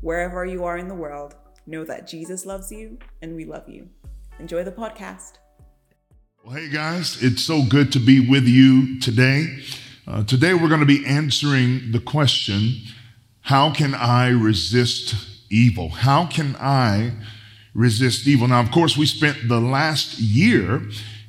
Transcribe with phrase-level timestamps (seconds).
[0.00, 1.34] Wherever you are in the world,
[1.66, 3.88] know that Jesus loves you and we love you.
[4.38, 5.38] Enjoy the podcast.
[6.44, 9.58] Well, hey guys, it's so good to be with you today.
[10.06, 12.74] Uh, today we're going to be answering the question
[13.40, 15.16] How can I resist
[15.50, 15.88] evil?
[15.88, 17.14] How can I
[17.74, 18.46] resist evil?
[18.46, 20.80] Now, of course, we spent the last year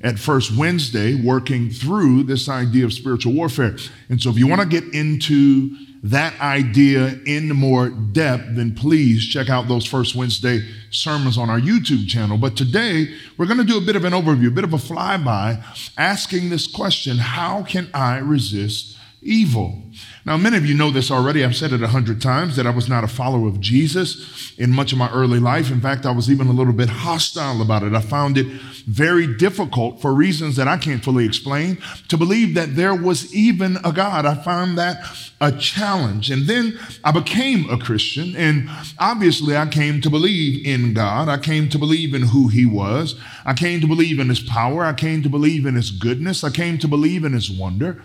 [0.02, 3.76] at First Wednesday working through this idea of spiritual warfare.
[4.10, 9.28] And so, if you want to get into that idea in more depth, then please
[9.28, 12.38] check out those first Wednesday sermons on our YouTube channel.
[12.38, 14.78] But today, we're going to do a bit of an overview, a bit of a
[14.78, 15.62] flyby,
[15.98, 19.84] asking this question How can I resist evil?
[20.26, 21.44] Now, many of you know this already.
[21.44, 24.72] I've said it a hundred times that I was not a follower of Jesus in
[24.72, 25.72] much of my early life.
[25.72, 27.94] In fact, I was even a little bit hostile about it.
[27.94, 28.48] I found it
[28.88, 33.78] very difficult for reasons that I can't fully explain to believe that there was even
[33.84, 34.26] a God.
[34.26, 35.04] I found that
[35.42, 36.30] a challenge.
[36.30, 41.30] And then I became a Christian, and obviously I came to believe in God.
[41.30, 43.20] I came to believe in who He was.
[43.46, 44.84] I came to believe in His power.
[44.84, 46.44] I came to believe in His goodness.
[46.44, 48.02] I came to believe in His wonder.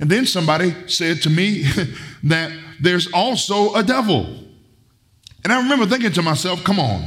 [0.00, 1.64] And then somebody said to me
[2.24, 4.26] that there's also a devil.
[5.44, 7.04] And I remember thinking to myself, come on.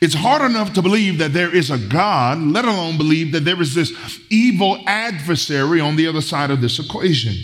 [0.00, 3.60] It's hard enough to believe that there is a God, let alone believe that there
[3.60, 3.92] is this
[4.30, 7.34] evil adversary on the other side of this equation.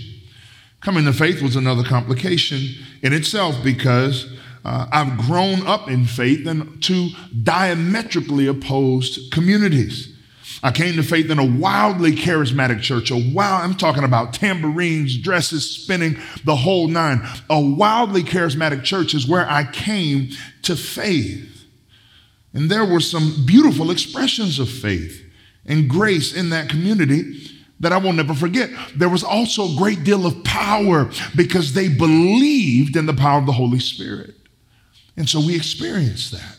[0.80, 4.32] Coming to faith was another complication in itself because
[4.64, 7.10] uh, I've grown up in faith in two
[7.42, 10.15] diametrically opposed communities.
[10.66, 13.12] I came to faith in a wildly charismatic church.
[13.12, 17.24] A wild, I'm talking about tambourines, dresses spinning, the whole nine.
[17.48, 20.30] A wildly charismatic church is where I came
[20.62, 21.68] to faith.
[22.52, 25.24] And there were some beautiful expressions of faith
[25.66, 27.48] and grace in that community
[27.78, 28.68] that I will never forget.
[28.96, 33.46] There was also a great deal of power because they believed in the power of
[33.46, 34.34] the Holy Spirit.
[35.16, 36.58] And so we experienced that.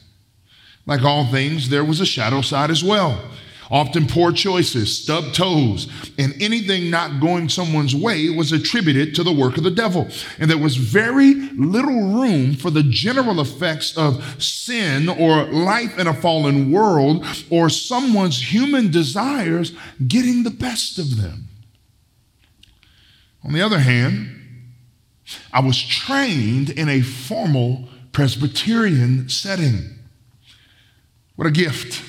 [0.85, 3.21] Like all things, there was a shadow side as well
[3.69, 9.33] often poor choices, stubbed toes, and anything not going someone's way was attributed to the
[9.33, 10.07] work of the devil.
[10.39, 16.07] And there was very little room for the general effects of sin or life in
[16.07, 19.73] a fallen world or someone's human desires
[20.07, 21.47] getting the best of them.
[23.43, 24.33] On the other hand,
[25.51, 29.99] I was trained in a formal Presbyterian setting.
[31.35, 32.01] What a gift.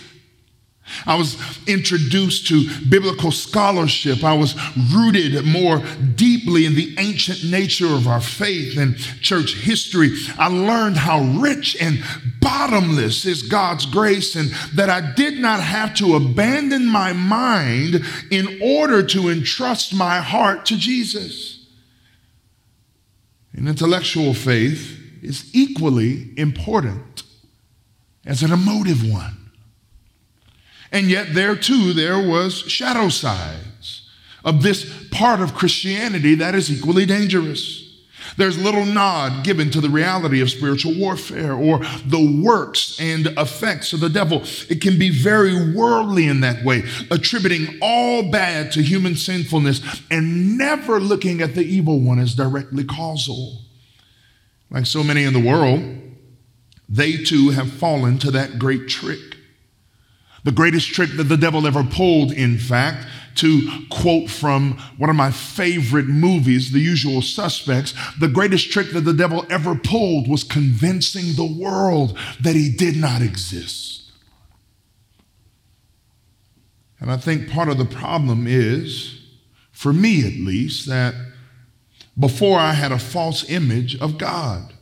[1.06, 1.36] I was
[1.66, 4.24] introduced to biblical scholarship.
[4.24, 4.54] I was
[4.92, 5.82] rooted more
[6.14, 10.10] deeply in the ancient nature of our faith and church history.
[10.38, 12.02] I learned how rich and
[12.40, 18.58] bottomless is God's grace and that I did not have to abandon my mind in
[18.62, 21.66] order to entrust my heart to Jesus.
[23.52, 27.22] An intellectual faith is equally important
[28.24, 29.37] as an emotive one.
[30.90, 34.08] And yet, there too, there was shadow sides
[34.44, 37.84] of this part of Christianity that is equally dangerous.
[38.36, 43.92] There's little nod given to the reality of spiritual warfare or the works and effects
[43.92, 44.42] of the devil.
[44.68, 50.56] It can be very worldly in that way, attributing all bad to human sinfulness and
[50.56, 53.62] never looking at the evil one as directly causal.
[54.70, 55.82] Like so many in the world,
[56.88, 59.37] they too have fallen to that great trick
[60.48, 65.14] the greatest trick that the devil ever pulled, in fact, to quote from one of
[65.14, 70.44] my favorite movies, The Usual Suspects, the greatest trick that the devil ever pulled was
[70.44, 74.10] convincing the world that he did not exist.
[76.98, 79.20] And I think part of the problem is,
[79.70, 81.14] for me at least, that
[82.18, 84.72] before I had a false image of God.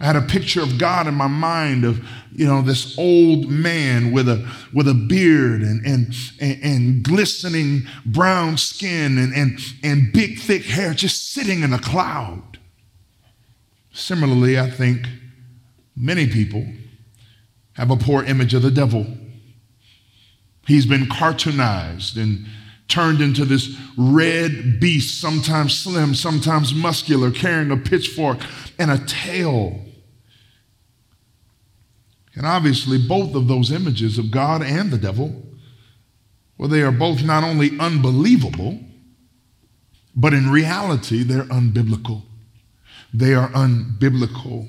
[0.00, 4.10] I had a picture of God in my mind of, you know, this old man
[4.10, 10.12] with a, with a beard and, and, and, and glistening brown skin and, and, and
[10.12, 12.58] big, thick hair just sitting in a cloud.
[13.92, 15.06] Similarly, I think
[15.94, 16.66] many people
[17.74, 19.06] have a poor image of the devil.
[20.66, 22.46] He's been cartoonized and
[22.88, 28.38] turned into this red beast, sometimes slim, sometimes muscular, carrying a pitchfork
[28.78, 29.80] and a tail.
[32.34, 35.42] And obviously, both of those images of God and the devil,
[36.58, 38.80] well, they are both not only unbelievable,
[40.16, 42.22] but in reality, they're unbiblical.
[43.12, 44.68] They are unbiblical.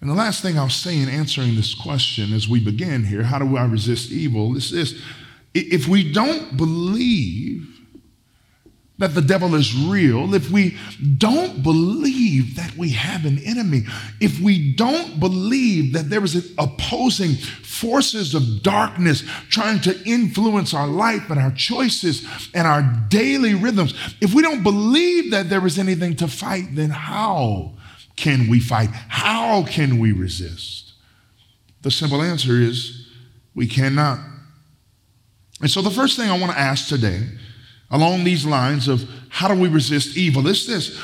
[0.00, 3.38] And the last thing I'll say in answering this question as we begin here how
[3.38, 4.56] do I resist evil?
[4.56, 5.00] is this
[5.54, 7.68] if we don't believe
[8.98, 10.76] that the devil is real, if we
[11.18, 13.82] don't believe that we have an enemy,
[14.20, 20.86] if we don't believe that there is opposing forces of darkness trying to influence our
[20.86, 25.78] life and our choices and our daily rhythms, if we don't believe that there is
[25.78, 27.72] anything to fight, then how
[28.14, 28.90] can we fight?
[29.08, 30.92] How can we resist?
[31.80, 33.08] The simple answer is
[33.54, 34.20] we cannot.
[35.62, 37.22] And so the first thing I want to ask today
[37.90, 40.98] along these lines of how do we resist evil is this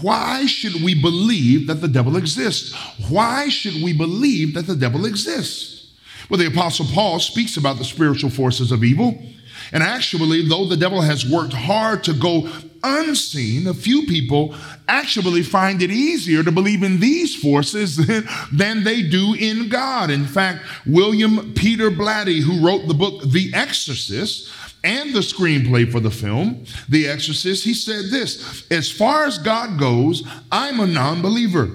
[0.00, 2.74] why should we believe that the devil exists?
[3.08, 5.92] Why should we believe that the devil exists?
[6.30, 9.22] Well, the Apostle Paul speaks about the spiritual forces of evil.
[9.72, 12.48] And actually, though the devil has worked hard to go
[12.84, 14.54] unseen, a few people
[14.88, 17.96] actually find it easier to believe in these forces
[18.52, 20.10] than they do in God.
[20.10, 24.50] In fact, William Peter Blatty, who wrote the book The Exorcist,
[24.84, 29.78] and the screenplay for the film, The Exorcist, he said this As far as God
[29.78, 31.70] goes, I'm a non believer.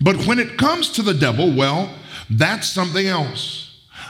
[0.00, 1.90] But when it comes to the devil, well,
[2.28, 3.65] that's something else.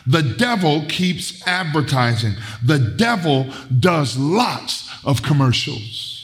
[0.06, 6.15] The devil keeps advertising, the devil does lots of commercials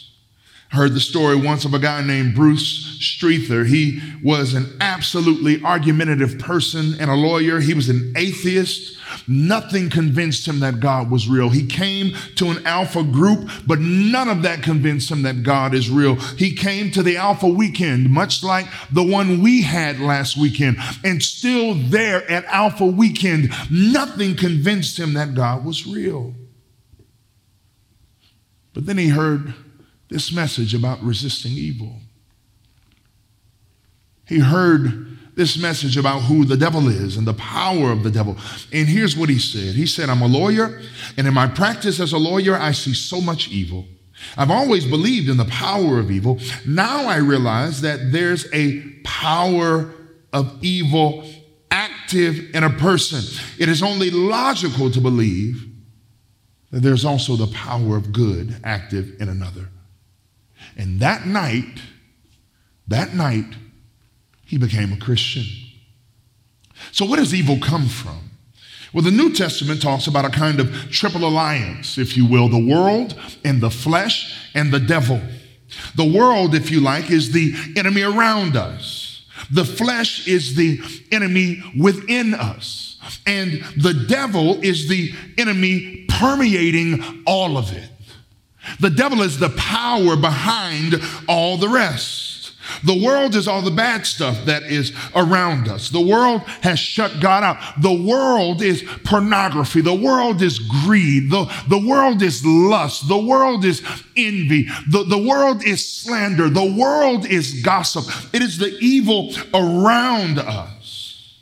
[0.73, 3.67] heard the story once of a guy named Bruce Streether.
[3.67, 7.61] He was an absolutely argumentative person and a lawyer.
[7.61, 8.99] He was an atheist.
[9.29, 11.51] Nothing convinced him that God was real.
[11.51, 15.91] He came to an alpha group, but none of that convinced him that God is
[15.91, 16.15] real.
[16.17, 21.23] He came to the alpha weekend, much like the one we had last weekend, and
[21.23, 26.35] still there at alpha weekend, nothing convinced him that God was real.
[28.73, 29.53] But then he heard
[30.13, 31.97] this message about resisting evil.
[34.29, 38.37] He heard this message about who the devil is and the power of the devil.
[38.73, 40.81] And here's what he said He said, I'm a lawyer,
[41.17, 43.87] and in my practice as a lawyer, I see so much evil.
[44.37, 46.39] I've always believed in the power of evil.
[46.67, 49.93] Now I realize that there's a power
[50.33, 51.25] of evil
[51.71, 53.23] active in a person.
[53.59, 55.67] It is only logical to believe
[56.71, 59.69] that there's also the power of good active in another.
[60.77, 61.81] And that night,
[62.89, 63.55] that night,
[64.45, 65.45] he became a Christian.
[66.91, 68.31] So, where does evil come from?
[68.93, 72.63] Well, the New Testament talks about a kind of triple alliance, if you will the
[72.63, 75.21] world and the flesh and the devil.
[75.97, 79.25] The world, if you like, is the enemy around us.
[79.51, 80.81] The flesh is the
[81.11, 82.99] enemy within us.
[83.27, 87.89] And the devil is the enemy permeating all of it.
[88.81, 92.33] The devil is the power behind all the rest.
[92.85, 95.89] The world is all the bad stuff that is around us.
[95.89, 97.83] The world has shut God out.
[97.83, 99.81] The world is pornography.
[99.81, 101.31] The world is greed.
[101.31, 103.09] The, the world is lust.
[103.09, 103.83] The world is
[104.17, 104.69] envy.
[104.89, 106.49] The, the world is slander.
[106.49, 108.05] The world is gossip.
[108.33, 111.41] It is the evil around us.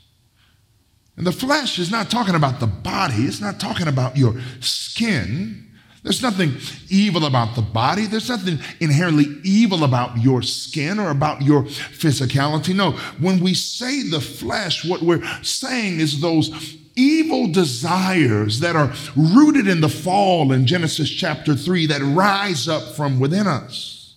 [1.17, 5.70] And the flesh is not talking about the body, it's not talking about your skin.
[6.03, 6.55] There's nothing
[6.89, 8.07] evil about the body.
[8.07, 12.75] There's nothing inherently evil about your skin or about your physicality.
[12.75, 18.93] No, when we say the flesh, what we're saying is those evil desires that are
[19.15, 24.15] rooted in the fall in Genesis chapter 3 that rise up from within us.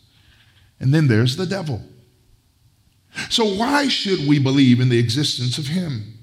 [0.81, 1.83] And then there's the devil.
[3.29, 6.19] So, why should we believe in the existence of him?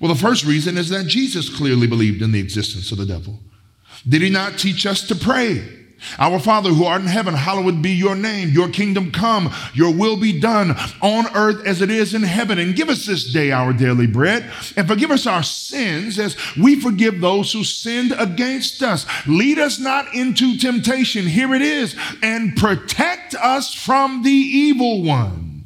[0.00, 3.38] Well, the first reason is that Jesus clearly believed in the existence of the devil.
[4.08, 5.80] Did he not teach us to pray?
[6.18, 8.50] Our Father who art in heaven, hallowed be your name.
[8.50, 12.58] Your kingdom come, your will be done on earth as it is in heaven.
[12.58, 16.80] And give us this day our daily bread and forgive us our sins as we
[16.80, 19.06] forgive those who sinned against us.
[19.26, 21.26] Lead us not into temptation.
[21.26, 21.96] Here it is.
[22.22, 25.64] And protect us from the evil one.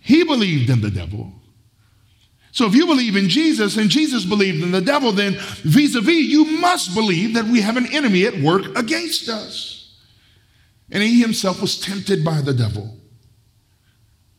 [0.00, 1.32] He believed in the devil.
[2.52, 6.00] So if you believe in Jesus and Jesus believed in the devil, then vis a
[6.00, 9.96] vis, you must believe that we have an enemy at work against us.
[10.90, 12.99] And he himself was tempted by the devil.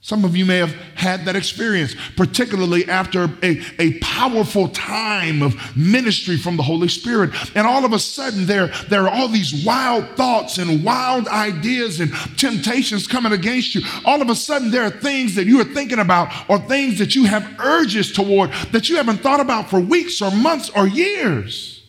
[0.04, 5.56] Some of you may have had that experience, particularly after a, a powerful time of
[5.78, 7.30] ministry from the Holy Spirit.
[7.56, 12.00] And all of a sudden, there, there are all these wild thoughts and wild ideas
[12.00, 13.82] and temptations coming against you.
[14.04, 17.16] All of a sudden, there are things that you are thinking about or things that
[17.16, 21.84] you have urges toward that you haven't thought about for weeks or months or years.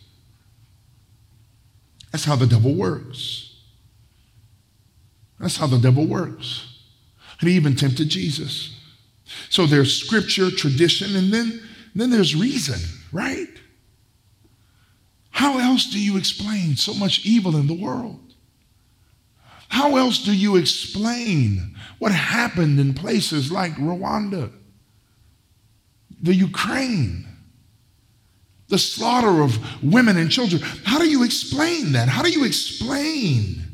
[2.11, 3.55] That's how the devil works.
[5.39, 6.72] That's how the devil works.
[7.47, 8.79] He even tempted Jesus.
[9.49, 11.61] So there's scripture, tradition, and then,
[11.95, 12.79] then there's reason,
[13.11, 13.47] right?
[15.31, 18.19] How else do you explain so much evil in the world?
[19.67, 24.51] How else do you explain what happened in places like Rwanda,
[26.21, 27.25] the Ukraine,
[28.67, 30.61] the slaughter of women and children?
[30.85, 32.07] How do you explain that?
[32.07, 33.72] How do you explain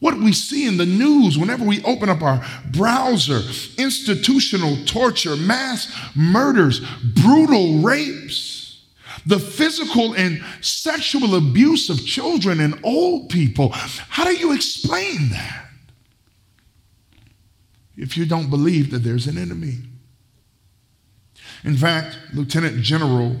[0.00, 3.40] what we see in the news whenever we open up our browser
[3.78, 8.84] institutional torture, mass murders, brutal rapes,
[9.26, 13.70] the physical and sexual abuse of children and old people.
[13.70, 15.66] How do you explain that?
[17.96, 19.78] If you don't believe that there's an enemy.
[21.64, 23.36] In fact, Lieutenant General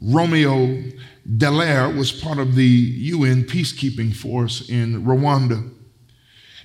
[0.00, 0.84] Romeo
[1.26, 5.72] Dallaire was part of the UN peacekeeping force in Rwanda.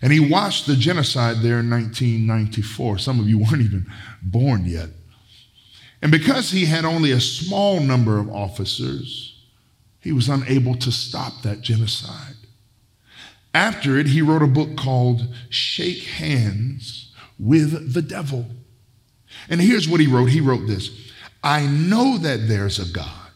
[0.04, 2.98] And he watched the genocide there in 1994.
[2.98, 3.90] Some of you weren't even
[4.22, 4.90] born yet.
[6.02, 9.42] And because he had only a small number of officers,
[10.02, 12.36] he was unable to stop that genocide.
[13.54, 18.48] After it, he wrote a book called Shake Hands with the Devil.
[19.48, 20.90] And here's what he wrote he wrote this
[21.42, 23.32] I know that there's a God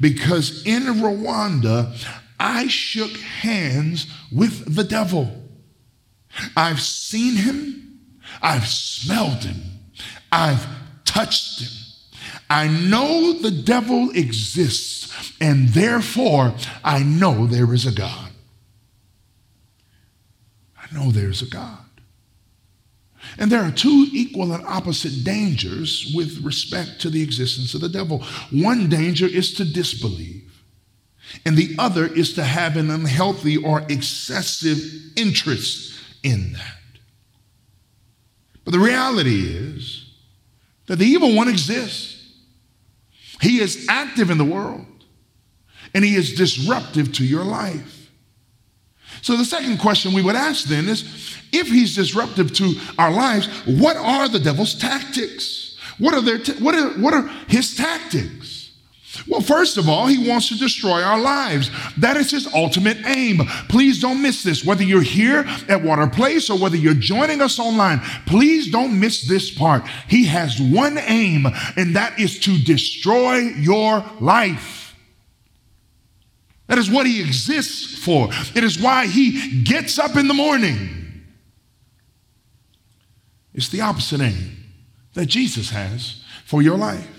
[0.00, 1.96] because in Rwanda,
[2.40, 5.37] I shook hands with the devil.
[6.56, 8.00] I've seen him,
[8.42, 9.62] I've smelled him,
[10.30, 10.66] I've
[11.04, 11.68] touched him.
[12.50, 18.30] I know the devil exists, and therefore I know there is a God.
[20.78, 21.78] I know there's a God.
[23.36, 27.88] And there are two equal and opposite dangers with respect to the existence of the
[27.88, 28.24] devil.
[28.50, 30.62] One danger is to disbelieve,
[31.44, 34.78] and the other is to have an unhealthy or excessive
[35.16, 35.87] interest
[36.22, 37.00] in that.
[38.64, 40.10] But the reality is
[40.86, 42.16] that the evil one exists.
[43.40, 44.86] He is active in the world
[45.94, 48.10] and he is disruptive to your life.
[49.22, 53.48] So, the second question we would ask then is if he's disruptive to our lives,
[53.66, 55.76] what are the devil's tactics?
[55.98, 58.37] What are, their what are, what are his tactics?
[59.26, 61.70] Well, first of all, he wants to destroy our lives.
[61.96, 63.38] That is his ultimate aim.
[63.68, 64.64] Please don't miss this.
[64.64, 69.26] Whether you're here at Water Place or whether you're joining us online, please don't miss
[69.26, 69.86] this part.
[70.08, 71.46] He has one aim,
[71.76, 74.94] and that is to destroy your life.
[76.66, 78.28] That is what he exists for.
[78.54, 81.24] It is why he gets up in the morning.
[83.54, 84.64] It's the opposite aim
[85.14, 87.17] that Jesus has for your life.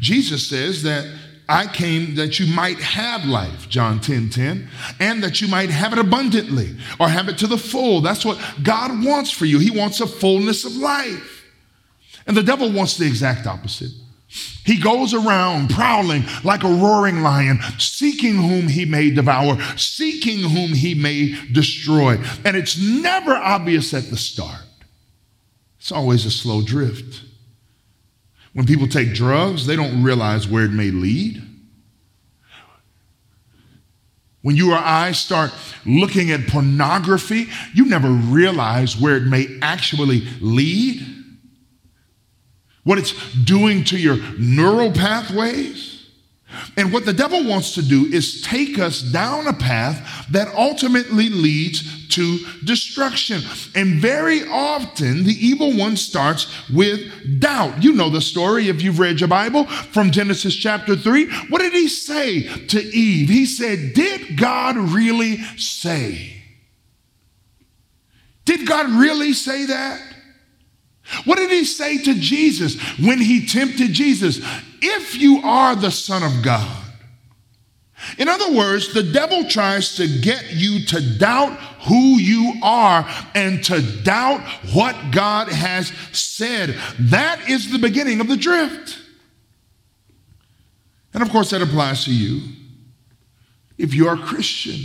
[0.00, 1.06] Jesus says that
[1.48, 5.92] I came that you might have life, John 10 10, and that you might have
[5.92, 8.00] it abundantly or have it to the full.
[8.00, 9.58] That's what God wants for you.
[9.58, 11.44] He wants a fullness of life.
[12.26, 13.90] And the devil wants the exact opposite.
[14.64, 20.72] He goes around prowling like a roaring lion, seeking whom he may devour, seeking whom
[20.72, 22.16] he may destroy.
[22.44, 24.64] And it's never obvious at the start,
[25.78, 27.22] it's always a slow drift.
[28.54, 31.42] When people take drugs, they don't realize where it may lead.
[34.42, 35.52] When you or I start
[35.86, 41.04] looking at pornography, you never realize where it may actually lead,
[42.84, 45.93] what it's doing to your neural pathways.
[46.76, 51.28] And what the devil wants to do is take us down a path that ultimately
[51.28, 53.42] leads to destruction.
[53.74, 57.82] And very often, the evil one starts with doubt.
[57.82, 61.30] You know the story if you've read your Bible from Genesis chapter 3.
[61.48, 63.28] What did he say to Eve?
[63.28, 66.42] He said, Did God really say?
[68.44, 70.13] Did God really say that?
[71.24, 74.40] What did he say to Jesus when he tempted Jesus?
[74.80, 76.82] If you are the Son of God.
[78.18, 83.62] In other words, the devil tries to get you to doubt who you are and
[83.64, 84.40] to doubt
[84.72, 86.76] what God has said.
[86.98, 88.98] That is the beginning of the drift.
[91.12, 92.42] And of course, that applies to you
[93.78, 94.80] if you are a Christian.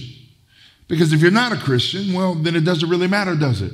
[0.88, 3.74] Because if you're not a Christian, well, then it doesn't really matter, does it?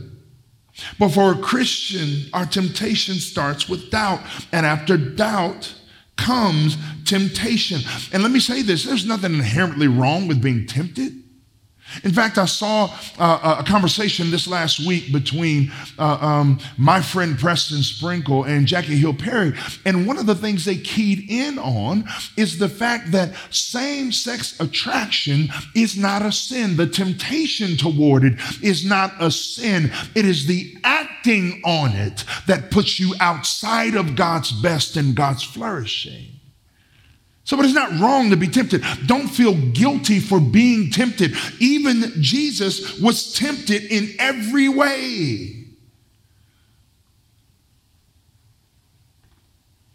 [1.00, 4.22] But for a Christian, our temptation starts with doubt.
[4.51, 5.74] And after doubt
[6.17, 7.82] comes temptation.
[8.12, 11.25] And let me say this there's nothing inherently wrong with being tempted.
[12.04, 17.38] In fact, I saw uh, a conversation this last week between uh, um, my friend
[17.38, 19.54] Preston Sprinkle and Jackie Hill Perry.
[19.86, 22.06] And one of the things they keyed in on
[22.38, 26.75] is the fact that same sex attraction is not a sin.
[26.75, 29.92] The temptation toward it is not a sin.
[30.15, 35.44] It is the acting on it that puts you outside of God's best and God's
[35.44, 36.35] flourishing.
[37.46, 38.84] So but it's not wrong to be tempted.
[39.06, 41.36] Don't feel guilty for being tempted.
[41.60, 45.64] Even Jesus was tempted in every way.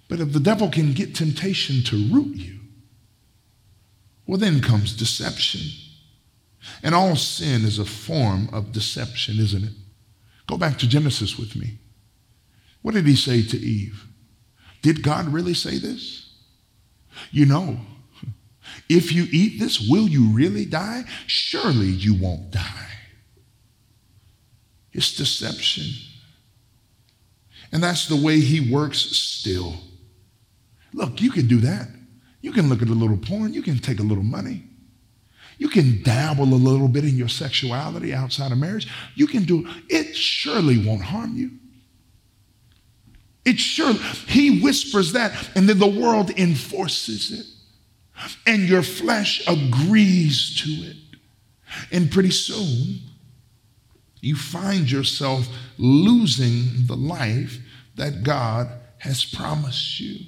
[0.09, 2.61] But if the devil can get temptation to root you,
[4.27, 5.63] well, then comes deception.
[6.85, 9.73] And all sin is a form of deception, isn't it?
[10.47, 11.79] Go back to Genesis with me.
[12.83, 14.05] What did he say to Eve?
[14.83, 16.30] Did God really say this?
[17.31, 17.79] You know,
[18.89, 21.05] if you eat this, will you really die?
[21.27, 22.87] Surely you won't die.
[24.93, 25.85] It's deception.
[27.73, 29.77] And that's the way he works still.
[30.93, 31.89] Look, you can do that.
[32.41, 34.65] You can look at a little porn, you can take a little money.
[35.59, 38.89] You can dabble a little bit in your sexuality outside of marriage.
[39.15, 41.60] You can do it surely won't harm you.
[43.45, 43.95] It sure,
[44.27, 47.47] he whispers that, and then the world enforces it.
[48.47, 50.97] And your flesh agrees to it.
[51.91, 53.01] And pretty soon,
[54.21, 57.59] you find yourself losing the life
[57.97, 58.69] that God
[58.99, 60.27] has promised you.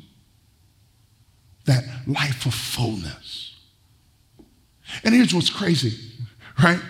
[1.66, 3.54] That life of fullness.
[5.04, 5.99] And here's what's crazy,
[6.62, 6.81] right?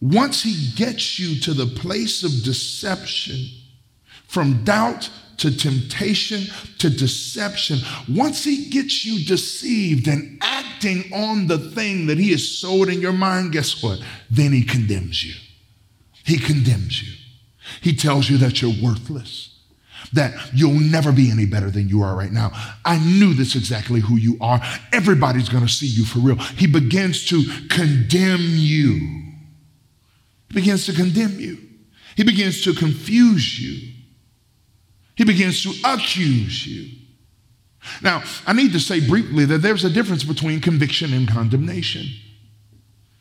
[0.00, 3.46] Once he gets you to the place of deception,
[4.32, 6.44] from doubt to temptation
[6.78, 12.48] to deception, once he gets you deceived and acting on the thing that he has
[12.48, 14.02] sowed in your mind, guess what?
[14.30, 15.34] Then he condemns you.
[16.24, 17.12] He condemns you.
[17.82, 19.58] He tells you that you're worthless,
[20.14, 22.52] that you'll never be any better than you are right now.
[22.86, 24.62] I knew this exactly who you are.
[24.94, 26.36] Everybody's going to see you for real.
[26.36, 28.94] He begins to condemn you.
[30.48, 31.58] He begins to condemn you.
[32.16, 33.92] He begins to confuse you.
[35.14, 36.98] He begins to accuse you.
[38.00, 42.06] Now, I need to say briefly that there's a difference between conviction and condemnation.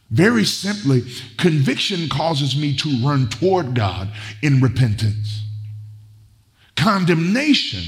[0.10, 1.04] Very simply,
[1.38, 5.42] conviction causes me to run toward God in repentance.
[6.76, 7.84] Condemnation,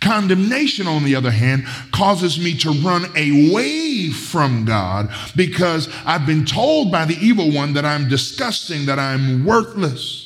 [0.00, 6.44] condemnation, on the other hand, causes me to run away from God because I've been
[6.44, 10.25] told by the evil one that I'm disgusting, that I'm worthless.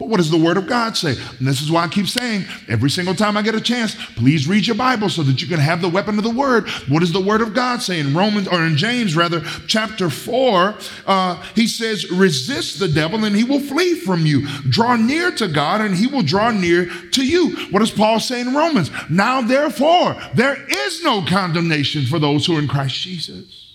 [0.00, 1.10] But what does the Word of God say?
[1.10, 4.48] And this is why I keep saying every single time I get a chance, please
[4.48, 6.70] read your Bible so that you can have the weapon of the Word.
[6.88, 10.74] What does the Word of God say in Romans or in James rather, chapter four?
[11.06, 14.48] Uh, he says, "Resist the devil, and he will flee from you.
[14.70, 18.40] Draw near to God, and he will draw near to you." What does Paul say
[18.40, 18.90] in Romans?
[19.10, 23.69] Now, therefore, there is no condemnation for those who are in Christ Jesus.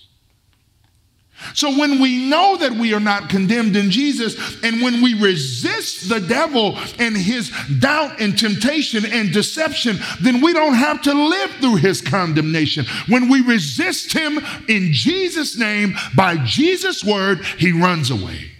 [1.54, 6.08] So when we know that we are not condemned in Jesus, and when we resist
[6.08, 11.50] the devil and his doubt and temptation and deception, then we don't have to live
[11.60, 12.86] through his condemnation.
[13.08, 18.52] When we resist him in Jesus' name, by Jesus' word, he runs away.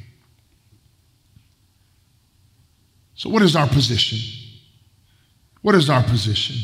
[3.14, 4.18] So, what is our position?
[5.62, 6.56] What is our position?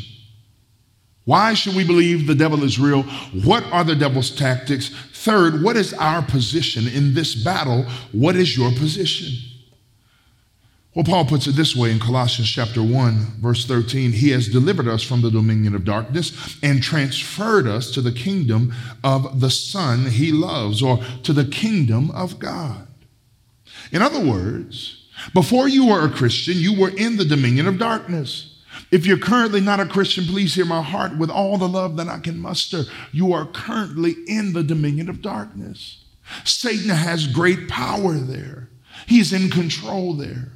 [1.25, 3.03] Why should we believe the devil is real?
[3.45, 4.91] What are the devil's tactics?
[5.23, 7.85] Third, what is our position in this battle?
[8.11, 9.29] What is your position?
[10.97, 14.89] Well, Paul puts it this way in Colossians chapter 1, verse 13 He has delivered
[14.89, 20.07] us from the dominion of darkness and transferred us to the kingdom of the Son
[20.07, 22.89] he loves, or to the kingdom of God.
[23.93, 28.52] In other words, before you were a Christian, you were in the dominion of darkness.
[28.93, 32.09] If you're currently not a Christian, please hear my heart with all the love that
[32.09, 32.85] I can muster.
[33.11, 36.05] You are currently in the dominion of darkness.
[36.45, 38.69] Satan has great power there,
[39.07, 40.53] he's in control there.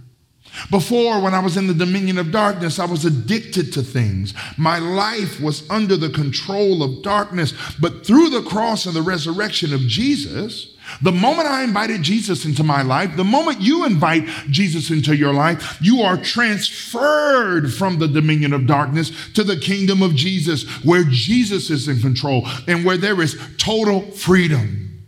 [0.70, 4.32] Before, when I was in the dominion of darkness, I was addicted to things.
[4.56, 7.52] My life was under the control of darkness.
[7.78, 12.62] But through the cross and the resurrection of Jesus, the moment I invited Jesus into
[12.62, 18.08] my life, the moment you invite Jesus into your life, you are transferred from the
[18.08, 22.96] dominion of darkness to the kingdom of Jesus, where Jesus is in control and where
[22.96, 25.04] there is total freedom.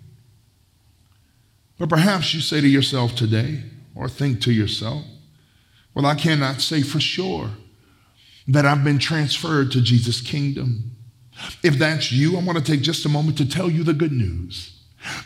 [1.78, 3.62] But perhaps you say to yourself today,
[3.94, 5.04] or think to yourself,
[5.94, 7.50] well, I cannot say for sure
[8.46, 10.96] that I've been transferred to Jesus' kingdom.
[11.62, 14.12] If that's you, I want to take just a moment to tell you the good
[14.12, 14.77] news.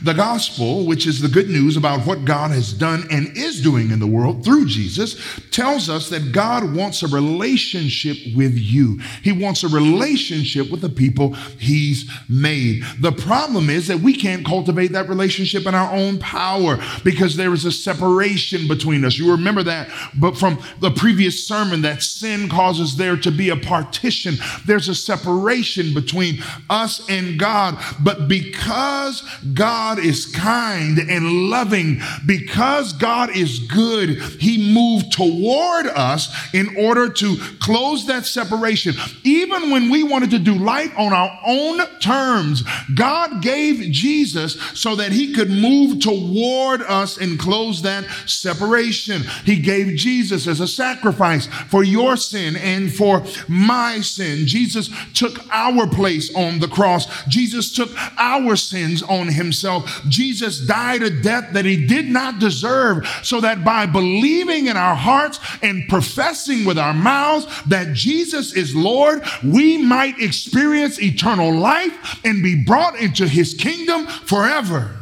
[0.03, 3.91] The gospel, which is the good news about what God has done and is doing
[3.91, 9.01] in the world through Jesus, tells us that God wants a relationship with you.
[9.23, 12.85] He wants a relationship with the people He's made.
[13.01, 17.55] The problem is that we can't cultivate that relationship in our own power because there
[17.55, 19.17] is a separation between us.
[19.17, 23.57] You remember that, but from the previous sermon, that sin causes there to be a
[23.57, 24.35] partition.
[24.67, 27.83] There's a separation between us and God.
[28.01, 29.23] But because
[29.55, 36.77] God God is kind and loving, because God is good, He moved toward us in
[36.77, 38.95] order to close that separation.
[39.25, 44.95] Even when we wanted to do life on our own terms, God gave Jesus so
[44.97, 49.23] that He could move toward us and close that separation.
[49.47, 54.47] He gave Jesus as a sacrifice for your sin and for my sin.
[54.47, 57.07] Jesus took our place on the cross.
[57.25, 60.03] Jesus took our sins on Himself himself.
[60.09, 64.95] Jesus died a death that he did not deserve, so that by believing in our
[64.95, 72.21] hearts and professing with our mouths that Jesus is Lord, we might experience eternal life
[72.25, 74.97] and be brought into his kingdom forever.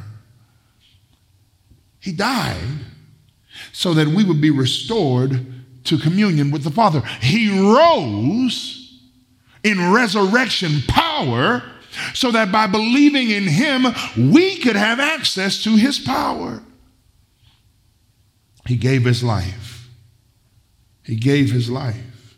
[2.01, 2.57] He died
[3.73, 5.47] so that we would be restored
[5.85, 7.03] to communion with the Father.
[7.21, 8.99] He rose
[9.63, 11.63] in resurrection power
[12.15, 16.63] so that by believing in him, we could have access to his power.
[18.67, 19.89] He gave his life.
[21.03, 22.37] He gave his life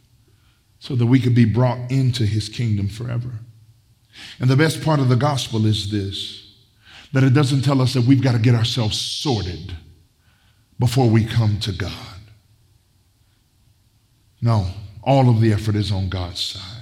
[0.79, 3.31] so that we could be brought into his kingdom forever.
[4.41, 6.41] And the best part of the gospel is this
[7.13, 9.77] that it doesn't tell us that we've got to get ourselves sorted
[10.79, 11.91] before we come to God.
[14.41, 14.69] No,
[15.03, 16.82] all of the effort is on God's side.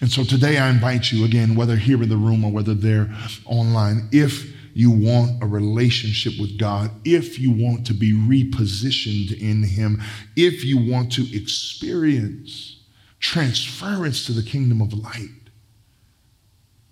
[0.00, 3.10] And so today I invite you again, whether here in the room or whether they're
[3.46, 9.62] online, if you want a relationship with God, if you want to be repositioned in
[9.62, 10.02] Him,
[10.36, 12.76] if you want to experience
[13.18, 15.28] transference to the kingdom of light,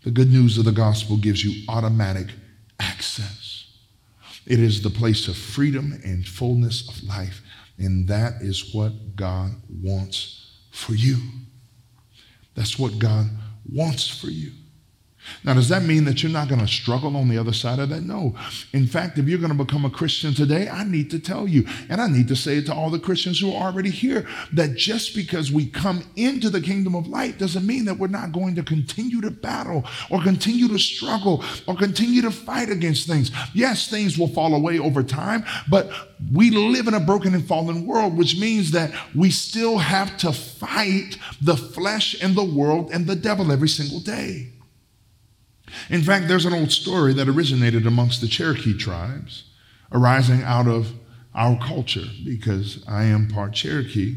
[0.02, 2.28] the good news of the gospel gives you automatic
[2.80, 3.66] access.
[4.46, 7.42] It is the place of freedom and fullness of life,
[7.76, 11.16] and that is what God wants for you.
[12.58, 13.26] That's what God
[13.72, 14.50] wants for you.
[15.44, 17.88] Now, does that mean that you're not going to struggle on the other side of
[17.90, 18.02] that?
[18.02, 18.34] No.
[18.72, 21.66] In fact, if you're going to become a Christian today, I need to tell you,
[21.88, 24.76] and I need to say it to all the Christians who are already here, that
[24.76, 28.54] just because we come into the kingdom of light doesn't mean that we're not going
[28.56, 33.30] to continue to battle or continue to struggle or continue to fight against things.
[33.54, 35.90] Yes, things will fall away over time, but
[36.32, 40.32] we live in a broken and fallen world, which means that we still have to
[40.32, 44.52] fight the flesh and the world and the devil every single day.
[45.90, 49.44] In fact, there's an old story that originated amongst the Cherokee tribes,
[49.92, 50.92] arising out of
[51.34, 54.16] our culture, because I am part Cherokee,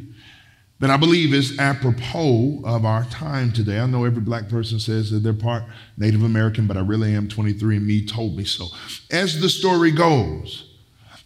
[0.80, 3.80] that I believe is apropos of our time today.
[3.80, 5.64] I know every black person says that they're part
[5.96, 8.66] Native American, but I really am 23 and me told me so.
[9.12, 10.72] As the story goes,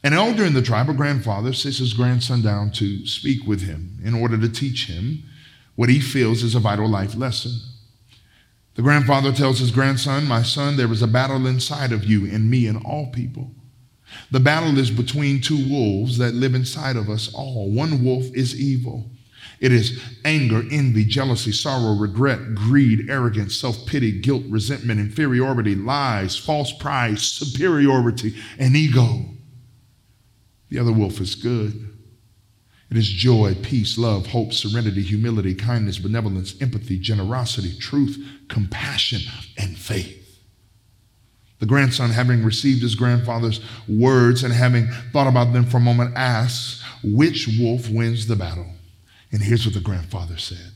[0.03, 3.97] an elder in the tribe, a grandfather, sits his grandson down to speak with him
[4.03, 5.23] in order to teach him
[5.75, 7.53] what he feels is a vital life lesson.
[8.75, 12.49] The grandfather tells his grandson, My son, there is a battle inside of you and
[12.49, 13.51] me and all people.
[14.31, 17.71] The battle is between two wolves that live inside of us all.
[17.71, 19.09] One wolf is evil.
[19.61, 26.37] It is anger, envy, jealousy, sorrow, regret, greed, arrogance, self pity, guilt, resentment, inferiority, lies,
[26.37, 29.25] false pride, superiority, and ego.
[30.69, 31.94] The other wolf is good.
[32.95, 39.19] It is joy, peace, love, hope, serenity, humility, kindness, benevolence, empathy, generosity, truth, compassion,
[39.57, 40.39] and faith.
[41.59, 46.15] The grandson, having received his grandfather's words and having thought about them for a moment,
[46.15, 48.71] asks, Which wolf wins the battle?
[49.29, 50.71] And here's what the grandfather said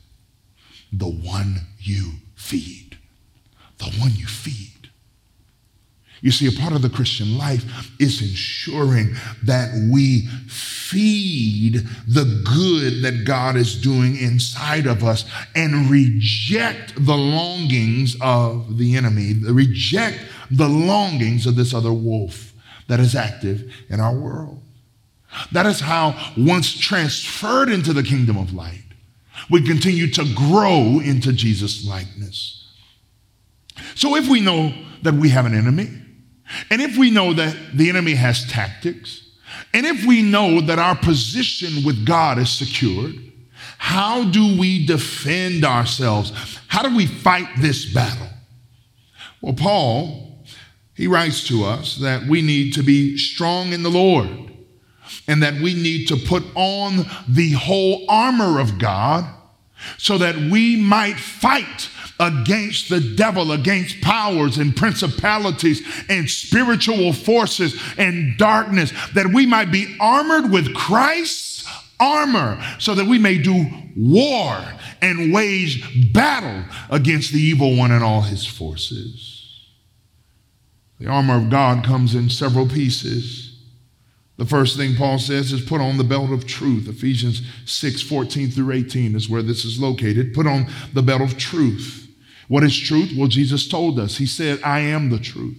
[0.92, 2.98] The one you feed.
[3.78, 4.79] The one you feed.
[6.22, 13.04] You see, a part of the Christian life is ensuring that we feed the good
[13.04, 15.24] that God is doing inside of us
[15.56, 20.20] and reject the longings of the enemy, reject
[20.52, 22.54] the longings of this other wolf
[22.88, 24.62] that is active in our world.
[25.52, 28.84] That is how, once transferred into the kingdom of light,
[29.50, 32.68] we continue to grow into Jesus' likeness.
[33.96, 35.90] So, if we know that we have an enemy,
[36.70, 39.30] and if we know that the enemy has tactics,
[39.74, 43.16] And if we know that our position with God is secured,
[43.78, 46.32] how do we defend ourselves?
[46.68, 48.28] How do we fight this battle?
[49.42, 50.44] Well, Paul,
[50.96, 54.30] he writes to us that we need to be strong in the Lord
[55.28, 59.26] and that we need to put on the whole armor of God
[59.98, 67.82] so that we might fight against the devil, against powers and principalities and spiritual forces
[67.98, 71.66] and darkness, that we might be armored with Christ's
[72.00, 74.62] armor so that we may do war
[75.02, 79.36] and wage battle against the evil one and all his forces.
[81.00, 83.58] The armor of God comes in several pieces.
[84.38, 86.88] The first thing Paul says is put on the belt of truth.
[86.88, 90.34] Ephesians 6 14 through 18 is where this is located.
[90.34, 92.09] Put on the belt of truth.
[92.50, 93.14] What is truth?
[93.16, 94.18] Well, Jesus told us.
[94.18, 95.56] He said, I am the truth.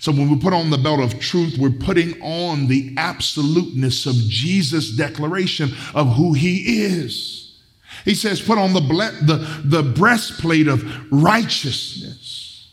[0.00, 4.14] So when we put on the belt of truth, we're putting on the absoluteness of
[4.14, 7.56] Jesus' declaration of who he is.
[8.04, 12.72] He says, put on the, ble- the, the breastplate of righteousness.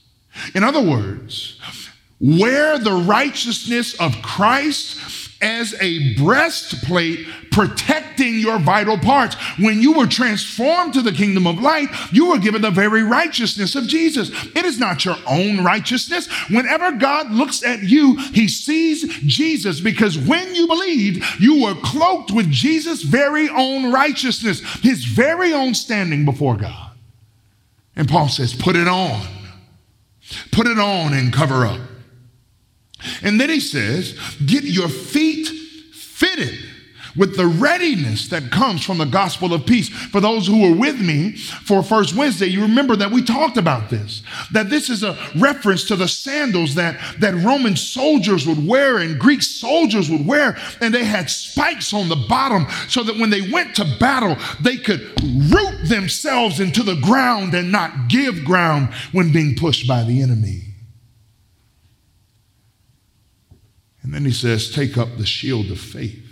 [0.56, 1.60] In other words,
[2.20, 4.98] wear the righteousness of Christ
[5.42, 9.36] as a breastplate protecting your vital parts.
[9.60, 13.76] When you were transformed to the kingdom of light, you were given the very righteousness
[13.76, 14.30] of Jesus.
[14.56, 16.28] It is not your own righteousness.
[16.50, 22.32] Whenever God looks at you, he sees Jesus because when you believed, you were cloaked
[22.32, 26.92] with Jesus' very own righteousness, his very own standing before God.
[27.96, 29.28] And Paul says, put it on.
[30.52, 31.82] Put it on and cover up.
[33.22, 35.48] And then he says, get your feet
[35.94, 36.58] fitted
[37.16, 39.90] with the readiness that comes from the gospel of peace.
[39.90, 43.90] For those who were with me for First Wednesday, you remember that we talked about
[43.90, 49.00] this, that this is a reference to the sandals that, that Roman soldiers would wear
[49.00, 53.30] and Greek soldiers would wear, and they had spikes on the bottom so that when
[53.30, 58.94] they went to battle, they could root themselves into the ground and not give ground
[59.12, 60.71] when being pushed by the enemy.
[64.04, 66.26] And then he says, Take up the shield of faith,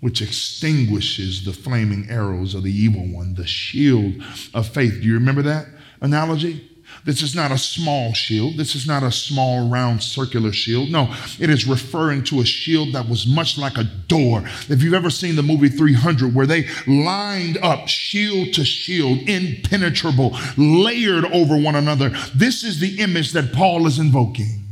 [0.00, 4.22] which extinguishes the flaming arrows of the evil one, the shield
[4.54, 5.00] of faith.
[5.00, 5.66] Do you remember that
[6.00, 6.66] analogy?
[7.04, 8.56] This is not a small shield.
[8.56, 10.90] This is not a small, round, circular shield.
[10.90, 14.42] No, it is referring to a shield that was much like a door.
[14.68, 20.36] If you've ever seen the movie 300, where they lined up shield to shield, impenetrable,
[20.56, 24.69] layered over one another, this is the image that Paul is invoking.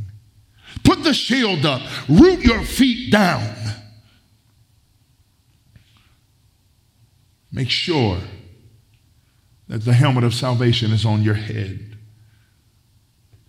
[0.83, 1.81] Put the shield up.
[2.07, 3.55] Root your feet down.
[7.51, 8.19] Make sure
[9.67, 11.97] that the helmet of salvation is on your head.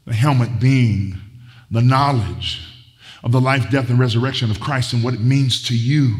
[0.06, 1.18] The helmet being
[1.70, 2.66] the knowledge
[3.22, 6.16] of the life, death, and resurrection of Christ and what it means to you.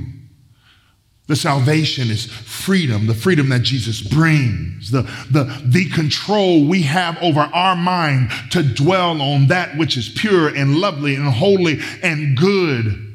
[1.31, 7.17] The salvation is freedom, the freedom that Jesus brings, the, the, the control we have
[7.23, 12.37] over our mind to dwell on that which is pure and lovely and holy and
[12.37, 13.15] good.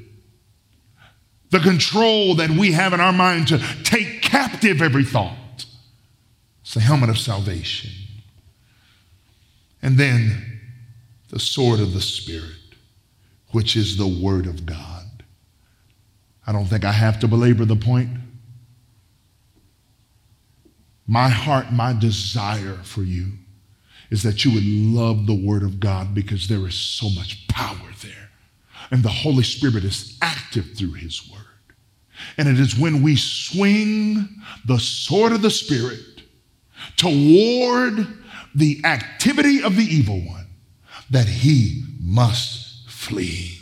[1.50, 5.66] The control that we have in our mind to take captive every thought.
[6.62, 7.92] It's the helmet of salvation.
[9.82, 10.62] And then
[11.32, 12.78] the sword of the Spirit,
[13.52, 14.95] which is the Word of God.
[16.48, 18.10] I don't think I have to belabor the point.
[21.08, 23.34] My heart, my desire for you
[24.10, 27.90] is that you would love the Word of God because there is so much power
[28.02, 28.30] there.
[28.92, 31.42] And the Holy Spirit is active through His Word.
[32.38, 34.30] And it is when we swing
[34.66, 36.00] the sword of the Spirit
[36.98, 38.08] toward
[38.54, 40.48] the activity of the evil one
[41.10, 43.55] that he must flee.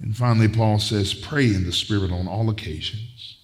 [0.00, 3.36] And finally, Paul says, pray in the Spirit on all occasions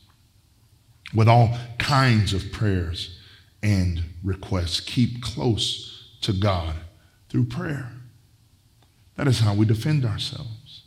[1.15, 3.19] with all kinds of prayers
[3.63, 4.81] and requests.
[4.81, 6.77] Keep close to God
[7.29, 7.93] through prayer.
[9.17, 10.83] That is how we defend ourselves.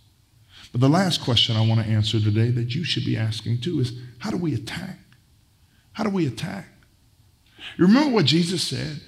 [0.72, 3.80] But the last question I want to answer today that you should be asking too
[3.80, 5.00] is how do we attack?
[5.94, 6.68] How do we attack?
[7.78, 9.02] You remember what Jesus said?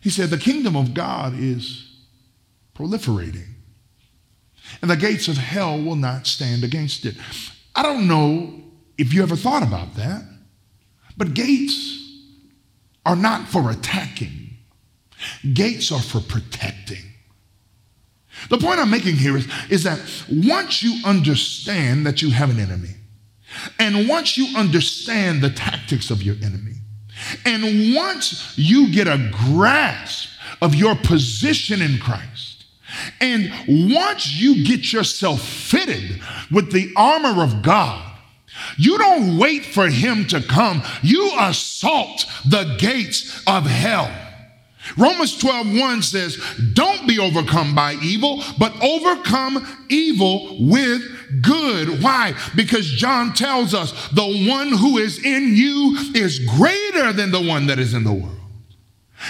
[0.00, 1.96] He said, The kingdom of God is
[2.74, 3.55] proliferating
[4.82, 7.16] and the gates of hell will not stand against it.
[7.74, 8.62] I don't know
[8.98, 10.22] if you ever thought about that,
[11.16, 11.92] but gates
[13.04, 14.56] are not for attacking,
[15.52, 17.02] gates are for protecting.
[18.50, 19.98] The point I'm making here is, is that
[20.30, 22.94] once you understand that you have an enemy,
[23.78, 26.74] and once you understand the tactics of your enemy,
[27.44, 30.28] and once you get a grasp
[30.60, 32.55] of your position in Christ,
[33.20, 33.52] And
[33.92, 38.02] once you get yourself fitted with the armor of God,
[38.76, 40.82] you don't wait for him to come.
[41.02, 44.10] You assault the gates of hell.
[44.96, 46.38] Romans 12, 1 says,
[46.72, 51.02] Don't be overcome by evil, but overcome evil with
[51.42, 52.02] good.
[52.02, 52.34] Why?
[52.54, 57.66] Because John tells us the one who is in you is greater than the one
[57.66, 58.35] that is in the world.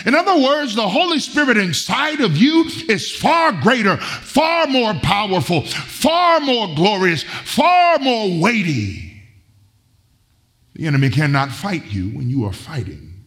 [0.04, 5.62] In other words, the Holy Spirit inside of you is far greater, far more powerful,
[5.62, 9.22] far more glorious, far more weighty.
[10.74, 13.24] The enemy cannot fight you when you are fighting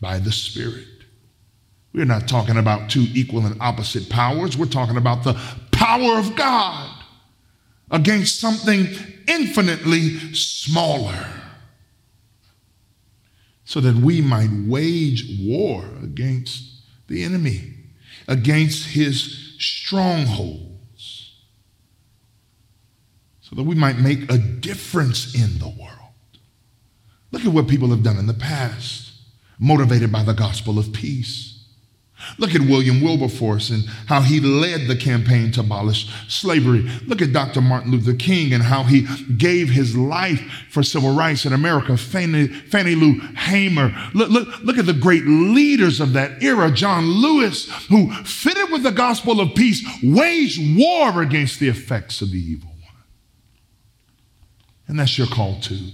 [0.00, 0.86] by the Spirit.
[1.92, 4.56] We're not talking about two equal and opposite powers.
[4.56, 5.34] We're talking about the
[5.72, 7.02] power of God
[7.90, 8.88] against something
[9.26, 11.26] infinitely smaller
[13.66, 16.62] so that we might wage war against
[17.08, 17.74] the enemy,
[18.28, 21.34] against his strongholds,
[23.40, 25.92] so that we might make a difference in the world.
[27.32, 29.12] Look at what people have done in the past,
[29.58, 31.55] motivated by the gospel of peace.
[32.38, 36.82] Look at William Wilberforce and how he led the campaign to abolish slavery.
[37.06, 37.60] Look at Dr.
[37.60, 41.96] Martin Luther King and how he gave his life for civil rights in America.
[41.96, 43.94] Fannie, Fannie Lou Hamer.
[44.14, 46.70] Look, look, look at the great leaders of that era.
[46.70, 52.30] John Lewis, who fitted with the gospel of peace, waged war against the effects of
[52.30, 53.04] the evil one.
[54.88, 55.90] And that's your call too.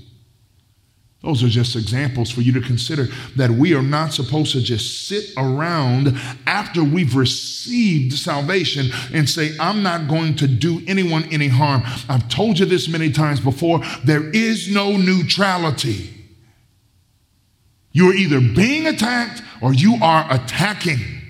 [1.22, 3.06] Those are just examples for you to consider
[3.36, 9.56] that we are not supposed to just sit around after we've received salvation and say,
[9.60, 11.82] I'm not going to do anyone any harm.
[12.08, 16.10] I've told you this many times before there is no neutrality.
[17.92, 21.21] You are either being attacked or you are attacking.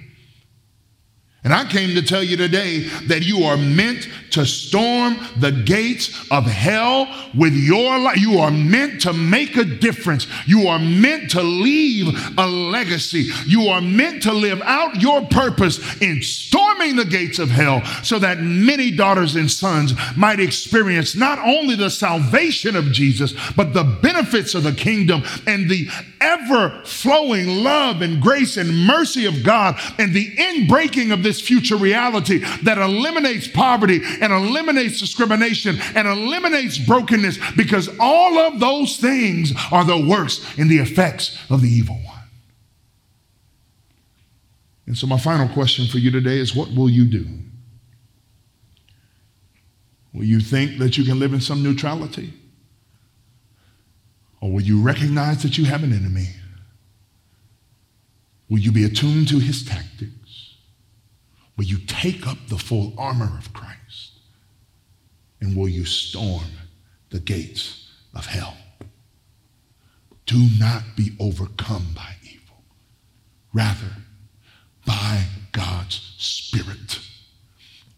[1.45, 6.31] And I came to tell you today that you are meant to storm the gates
[6.31, 8.17] of hell with your life.
[8.17, 10.29] You are meant to make a difference.
[10.47, 13.29] You are meant to leave a legacy.
[13.45, 18.21] You are meant to live out your purpose in storming the gates of hell so
[18.21, 23.85] that many daughters and sons might experience not only the salvation of Jesus, but the
[23.85, 25.89] benefits of the kingdom and the
[26.21, 31.77] ever flowing love and grace and mercy of God and the inbreaking of this future
[31.77, 39.53] reality that eliminates poverty and eliminates discrimination and eliminates brokenness because all of those things
[39.71, 42.19] are the works and the effects of the evil one.
[44.87, 47.27] And so, my final question for you today is what will you do?
[50.13, 52.35] Will you think that you can live in some neutrality?
[54.41, 56.29] Or will you recognize that you have an enemy?
[58.51, 60.22] Will you be attuned to his tactics?
[61.63, 64.19] Will you take up the full armor of Christ?
[65.41, 66.49] And will you storm
[67.11, 68.57] the gates of hell?
[70.27, 72.65] Do not be overcome by evil.
[73.55, 73.93] Rather,
[74.85, 76.99] by God's Spirit,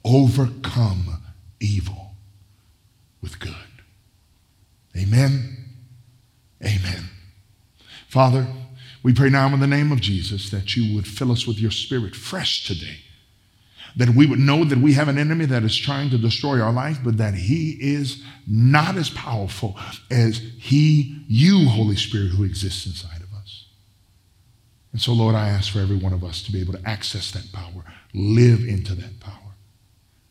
[0.05, 1.22] overcome
[1.59, 2.16] evil
[3.22, 3.55] with good.
[4.94, 5.57] Amen.
[6.62, 7.09] Amen.
[8.09, 8.46] Father,
[9.03, 11.70] we pray now in the name of Jesus that you would fill us with your
[11.70, 12.98] spirit fresh today.
[13.97, 16.73] That we would know that we have an enemy that is trying to destroy our
[16.73, 19.79] life, but that he is not as powerful
[20.11, 23.67] as he, you, Holy Spirit, who exists inside of us.
[24.93, 27.31] And so, Lord, I ask for every one of us to be able to access
[27.33, 29.55] that power, live into that power,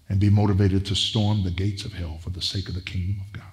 [0.10, 3.21] and be motivated to storm the gates of hell for the sake of the kingdom
[3.21, 3.43] of God.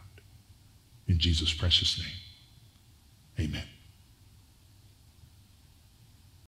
[1.07, 3.47] In Jesus' precious name.
[3.47, 3.65] Amen.